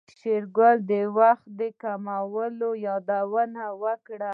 شېرګل 0.17 0.77
د 0.91 0.93
وخت 1.17 1.45
د 1.59 1.61
کموالي 1.81 2.69
يادونه 2.87 3.63
وکړه. 3.83 4.29